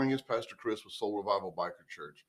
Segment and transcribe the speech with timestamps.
[0.00, 0.14] morning.
[0.14, 2.24] It's Pastor Chris with Soul Revival Biker Church.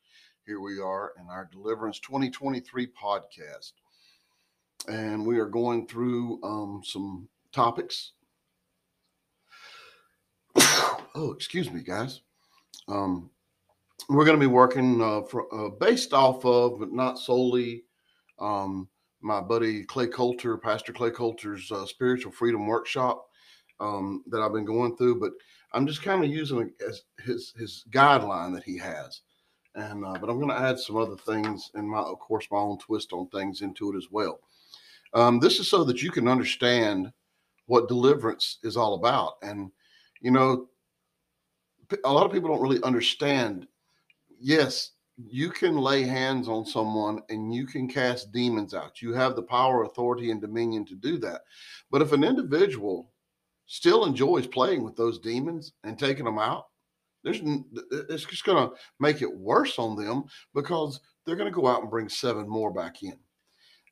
[0.45, 3.71] Here we are in our Deliverance 2023 podcast.
[4.89, 8.11] And we are going through um, some topics.
[10.57, 12.19] oh, excuse me, guys.
[12.89, 13.29] Um,
[14.09, 17.85] we're going to be working uh, for, uh, based off of, but not solely,
[18.37, 18.89] um,
[19.21, 23.29] my buddy Clay Coulter, Pastor Clay Coulter's uh, Spiritual Freedom Workshop
[23.79, 25.21] um, that I've been going through.
[25.21, 25.31] But
[25.73, 29.21] I'm just kind of using it as his his guideline that he has.
[29.75, 32.57] And uh, but I'm going to add some other things and my of course my
[32.57, 34.39] own twist on things into it as well.
[35.13, 37.11] Um, this is so that you can understand
[37.67, 39.35] what deliverance is all about.
[39.41, 39.71] And
[40.19, 40.67] you know,
[42.03, 43.67] a lot of people don't really understand.
[44.39, 49.01] Yes, you can lay hands on someone and you can cast demons out.
[49.01, 51.41] You have the power, authority, and dominion to do that.
[51.89, 53.11] But if an individual
[53.71, 56.65] still enjoys playing with those demons and taking them out,
[57.23, 57.39] there's
[58.09, 61.81] it's just going to make it worse on them because they're going to go out
[61.81, 63.17] and bring seven more back in.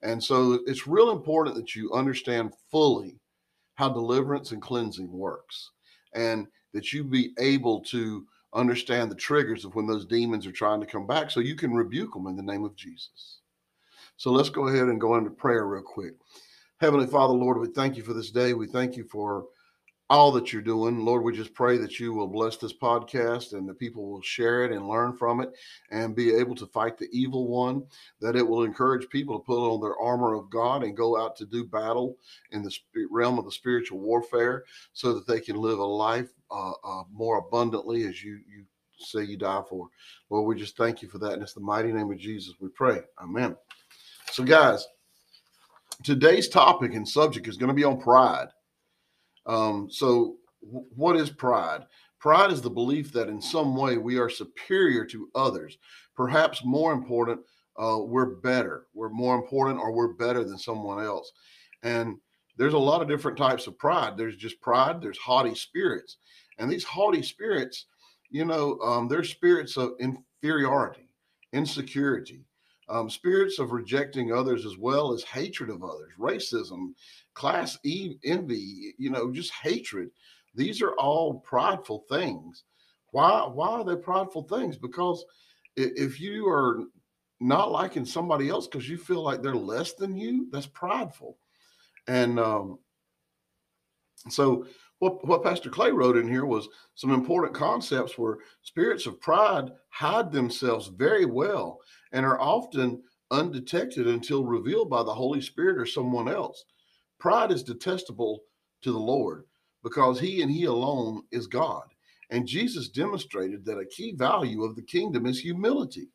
[0.02, 3.22] And so it's real important that you understand fully
[3.76, 5.72] how deliverance and cleansing works
[6.14, 10.82] and that you be able to understand the triggers of when those demons are trying
[10.82, 13.40] to come back so you can rebuke them in the name of Jesus.
[14.18, 16.16] So let's go ahead and go into prayer real quick.
[16.82, 18.54] Heavenly Father, Lord, we thank you for this day.
[18.54, 19.46] We thank you for
[20.10, 21.06] all that you're doing.
[21.06, 24.66] Lord, we just pray that you will bless this podcast and the people will share
[24.66, 25.52] it and learn from it
[25.92, 27.84] and be able to fight the evil one,
[28.20, 31.36] that it will encourage people to put on their armor of God and go out
[31.38, 32.18] to do battle
[32.52, 32.76] in the
[33.12, 37.38] realm of the spiritual warfare so that they can live a life uh, uh, more
[37.38, 38.66] abundantly as you, you
[38.98, 39.88] say you die for.
[40.32, 41.34] Lord, we just thank you for that.
[41.34, 43.02] And it's the mighty name of Jesus we pray.
[43.22, 43.56] Amen.
[44.32, 44.88] So, guys,
[46.04, 48.48] today's topic and subject is going to be on pride.
[49.46, 51.86] Um, so, w- what is pride?
[52.20, 55.78] Pride is the belief that in some way we are superior to others.
[56.16, 57.40] Perhaps more important,
[57.78, 58.88] uh, we're better.
[58.94, 61.32] We're more important or we're better than someone else.
[61.82, 62.18] And
[62.58, 64.18] there's a lot of different types of pride.
[64.18, 66.18] There's just pride, there's haughty spirits.
[66.58, 67.86] And these haughty spirits,
[68.30, 71.10] you know, um, they're spirits of inferiority,
[71.54, 72.44] insecurity,
[72.90, 76.94] um, spirits of rejecting others as well as hatred of others, racism,
[77.34, 80.10] class E envy, you know, just hatred.
[80.56, 82.64] These are all prideful things.
[83.12, 83.42] Why?
[83.48, 84.78] Why are they prideful things?
[84.78, 85.24] Because
[85.76, 86.84] if you are
[87.40, 91.38] not liking somebody else because you feel like they're less than you, that's prideful.
[92.08, 92.80] And um,
[94.28, 94.66] so,
[95.00, 99.72] what, what Pastor Clay wrote in here was some important concepts where spirits of pride
[99.90, 101.80] hide themselves very well
[102.12, 103.02] and are often
[103.32, 106.66] undetected until revealed by the Holy Spirit or someone else.
[107.20, 108.42] Pride is detestable
[108.82, 109.46] to the Lord
[109.84, 111.84] because he and he alone is God.
[112.30, 116.10] And Jesus demonstrated that a key value of the kingdom is humility.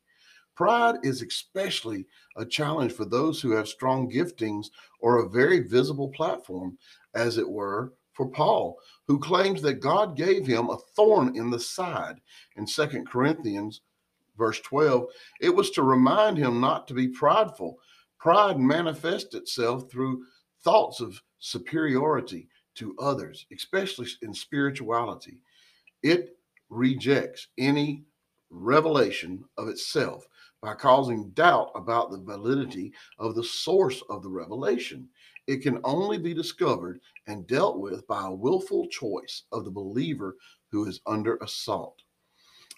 [0.55, 2.05] Pride is especially
[2.37, 4.67] a challenge for those who have strong giftings
[5.01, 6.77] or a very visible platform,
[7.13, 8.77] as it were, for Paul,
[9.07, 12.19] who claims that God gave him a thorn in the side
[12.55, 13.81] in Second Corinthians
[14.37, 15.07] verse 12,
[15.41, 17.77] it was to remind him not to be prideful.
[18.19, 20.25] Pride manifests itself through
[20.63, 25.41] thoughts of superiority to others, especially in spirituality.
[26.03, 26.37] It
[26.69, 28.03] rejects any
[28.49, 30.27] revelation of itself
[30.61, 35.07] by causing doubt about the validity of the source of the revelation.
[35.47, 40.35] It can only be discovered and dealt with by a willful choice of the believer
[40.71, 42.01] who is under assault.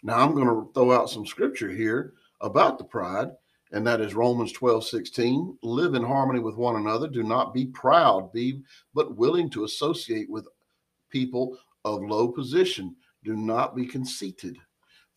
[0.03, 3.29] Now, I'm going to throw out some scripture here about the pride,
[3.71, 5.57] and that is Romans 12 16.
[5.63, 7.07] Live in harmony with one another.
[7.07, 8.61] Do not be proud, be
[8.93, 10.47] but willing to associate with
[11.09, 12.95] people of low position.
[13.23, 14.57] Do not be conceited.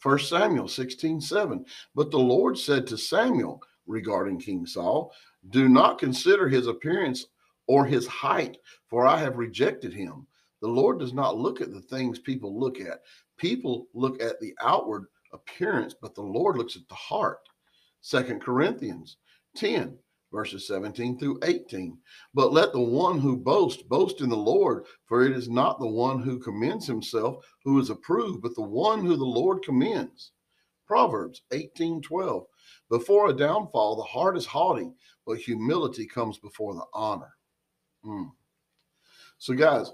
[0.03, 1.65] 1 Samuel 16 7.
[1.95, 5.13] But the Lord said to Samuel regarding King Saul,
[5.51, 7.27] Do not consider his appearance
[7.71, 8.57] or his height,
[8.89, 10.27] for I have rejected him.
[10.61, 13.03] The Lord does not look at the things people look at.
[13.37, 17.39] People look at the outward appearance, but the Lord looks at the heart.
[18.01, 19.19] Second Corinthians
[19.55, 19.97] 10,
[20.33, 21.97] verses 17 through 18.
[22.35, 25.87] But let the one who boasts boast in the Lord, for it is not the
[25.87, 30.33] one who commends himself who is approved, but the one who the Lord commends.
[30.89, 32.47] Proverbs 18, 12.
[32.89, 34.91] Before a downfall, the heart is haughty,
[35.25, 37.37] but humility comes before the honor.
[38.05, 38.31] Mm.
[39.39, 39.93] So, guys,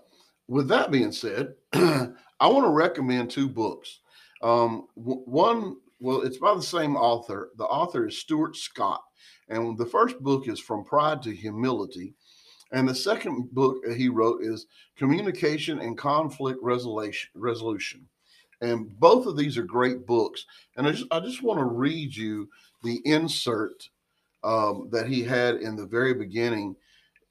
[0.48, 4.00] with that being said, I want to recommend two books.
[4.42, 7.50] Um, w- one, well, it's by the same author.
[7.56, 9.02] The author is Stuart Scott.
[9.48, 12.14] And the first book is From Pride to Humility.
[12.72, 14.66] And the second book he wrote is
[14.96, 18.08] Communication and Conflict Resolution.
[18.60, 20.46] And both of these are great books.
[20.76, 22.48] And I just, I just want to read you
[22.82, 23.88] the insert
[24.42, 26.76] um, that he had in the very beginning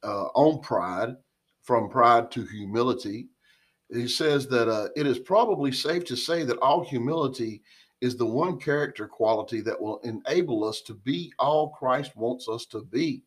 [0.05, 1.15] uh, on pride,
[1.63, 3.27] from pride to humility.
[3.91, 7.61] He says that uh, it is probably safe to say that all humility
[8.01, 12.65] is the one character quality that will enable us to be all Christ wants us
[12.67, 13.23] to be.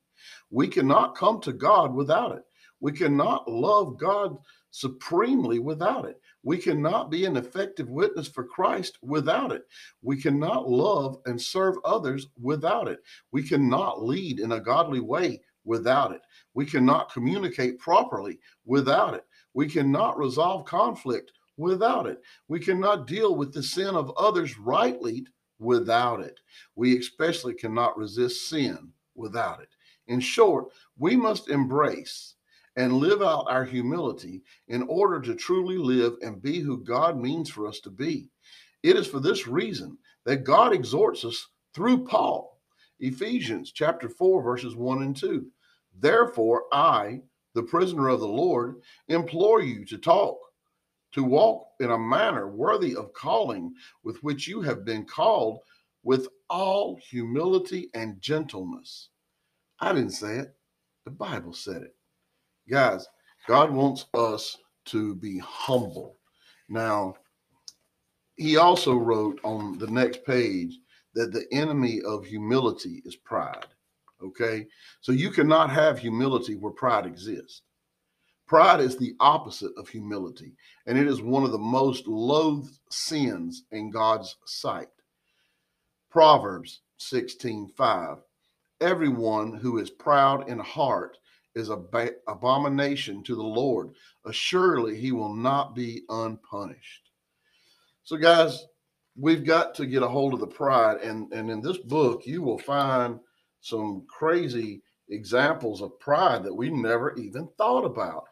[0.50, 2.42] We cannot come to God without it.
[2.80, 4.36] We cannot love God
[4.70, 6.20] supremely without it.
[6.42, 9.66] We cannot be an effective witness for Christ without it.
[10.02, 13.00] We cannot love and serve others without it.
[13.32, 16.22] We cannot lead in a godly way without it.
[16.54, 19.24] We cannot communicate properly without it.
[19.54, 22.22] We cannot resolve conflict without it.
[22.46, 25.26] We cannot deal with the sin of others rightly
[25.58, 26.38] without it.
[26.76, 29.68] We especially cannot resist sin without it.
[30.06, 32.34] In short, we must embrace
[32.78, 37.50] and live out our humility in order to truly live and be who God means
[37.50, 38.30] for us to be.
[38.84, 42.60] It is for this reason that God exhorts us through Paul.
[43.00, 45.46] Ephesians chapter 4 verses 1 and 2.
[45.98, 47.20] Therefore I,
[47.54, 48.76] the prisoner of the Lord,
[49.08, 50.38] implore you to talk
[51.12, 53.74] to walk in a manner worthy of calling
[54.04, 55.58] with which you have been called
[56.04, 59.08] with all humility and gentleness.
[59.80, 60.54] I didn't say it,
[61.04, 61.97] the Bible said it.
[62.68, 63.06] Guys,
[63.46, 66.16] God wants us to be humble.
[66.68, 67.14] Now,
[68.36, 70.78] he also wrote on the next page
[71.14, 73.66] that the enemy of humility is pride.
[74.22, 74.66] Okay.
[75.00, 77.62] So you cannot have humility where pride exists.
[78.46, 80.54] Pride is the opposite of humility,
[80.86, 84.88] and it is one of the most loathed sins in God's sight.
[86.10, 88.18] Proverbs 16 5.
[88.80, 91.18] Everyone who is proud in heart
[91.58, 91.84] is an
[92.28, 93.90] abomination to the Lord.
[94.24, 97.10] Assuredly, he will not be unpunished.
[98.04, 98.64] So, guys,
[99.16, 100.98] we've got to get a hold of the pride.
[101.02, 103.18] And, and in this book, you will find
[103.60, 108.24] some crazy examples of pride that we never even thought about.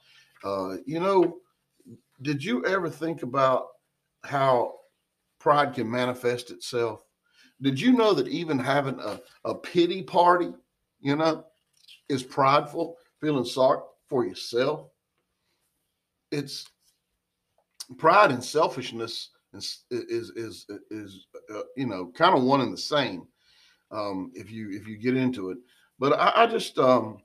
[0.44, 1.38] Uh, you know,
[2.22, 3.66] did you ever think about
[4.22, 4.74] how
[5.38, 7.02] pride can manifest itself?
[7.60, 10.52] Did you know that even having a, a pity party,
[11.00, 11.44] you know,
[12.08, 14.88] is prideful, feeling sorry for yourself?
[16.32, 16.66] It's
[17.98, 22.78] pride and selfishness is is is, is uh, you know kind of one and the
[22.78, 23.26] same
[23.90, 25.58] um, if you if you get into it.
[25.98, 27.18] But I, I just um,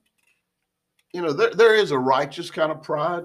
[1.13, 3.23] you know, there, there is a righteous kind of pride,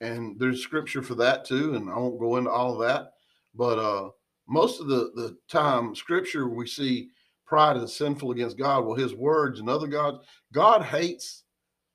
[0.00, 1.74] and there's scripture for that too.
[1.74, 3.12] And I won't go into all of that,
[3.54, 4.10] but uh,
[4.48, 7.08] most of the the time, scripture we see
[7.46, 8.84] pride is sinful against God.
[8.84, 10.18] Well, His words and other gods,
[10.52, 11.43] God hates.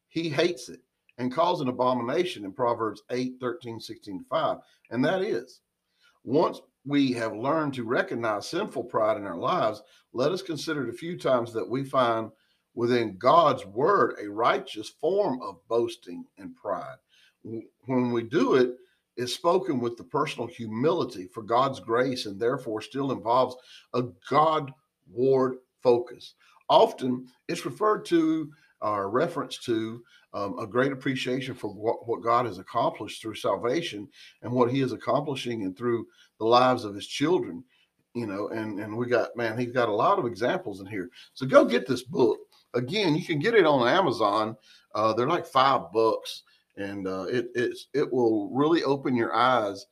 [0.09, 0.81] He hates it
[1.17, 4.57] and calls an abomination in Proverbs 8, 13, 16, 5.
[4.91, 5.61] And that is
[6.23, 9.81] once we have learned to recognize sinful pride in our lives,
[10.13, 12.31] let us consider the few times that we find
[12.73, 16.97] within God's word a righteous form of boasting and pride.
[17.43, 18.75] When we do it,
[19.17, 23.55] it's spoken with the personal humility for God's grace and therefore still involves
[23.93, 26.35] a God-ward focus.
[26.69, 28.49] Often it's referred to
[28.81, 30.03] or reference to
[30.33, 34.07] um, a great appreciation for what, what God has accomplished through salvation
[34.41, 36.05] and what he is accomplishing and through
[36.39, 37.63] the lives of his children
[38.15, 41.09] you know and and we got man he's got a lot of examples in here
[41.35, 42.39] so go get this book
[42.73, 44.55] again, you can get it on Amazon.
[44.95, 46.43] Uh, they're like five bucks,
[46.77, 49.85] and uh, it it's it will really open your eyes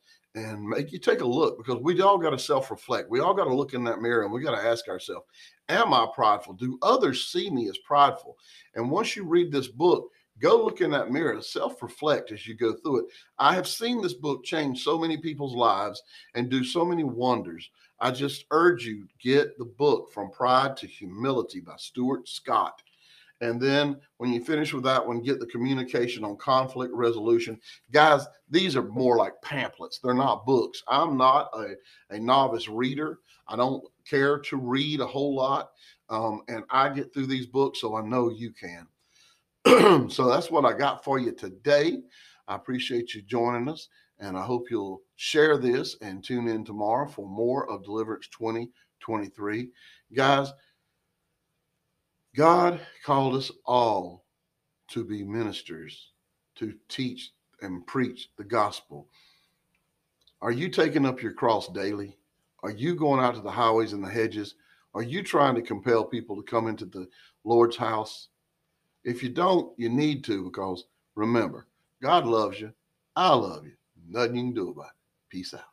[0.44, 3.10] and make you take a look because we all got to self reflect.
[3.10, 5.26] We all got to look in that mirror and we got to ask ourselves,
[5.68, 6.54] Am I prideful?
[6.54, 8.36] Do others see me as prideful?
[8.74, 12.54] And once you read this book, go look in that mirror, self reflect as you
[12.54, 13.06] go through it.
[13.38, 16.02] I have seen this book change so many people's lives
[16.34, 17.70] and do so many wonders.
[18.00, 22.82] I just urge you get the book From Pride to Humility by Stuart Scott.
[23.40, 27.60] And then when you finish with that one, get the communication on conflict resolution.
[27.92, 30.00] Guys, these are more like pamphlets.
[30.02, 30.82] They're not books.
[30.88, 31.74] I'm not a,
[32.10, 33.20] a novice reader.
[33.46, 35.70] I don't care to read a whole lot.
[36.10, 38.88] Um, and I get through these books, so I know you can.
[40.10, 41.98] so that's what I got for you today.
[42.48, 43.88] I appreciate you joining us.
[44.20, 49.68] And I hope you'll share this and tune in tomorrow for more of Deliverance 2023.
[50.14, 50.52] Guys,
[52.38, 54.24] God called us all
[54.90, 56.12] to be ministers,
[56.54, 59.08] to teach and preach the gospel.
[60.40, 62.16] Are you taking up your cross daily?
[62.62, 64.54] Are you going out to the highways and the hedges?
[64.94, 67.08] Are you trying to compel people to come into the
[67.42, 68.28] Lord's house?
[69.02, 70.84] If you don't, you need to because
[71.16, 71.66] remember,
[72.00, 72.72] God loves you.
[73.16, 73.72] I love you.
[74.08, 75.28] Nothing you can do about it.
[75.28, 75.68] Peace out.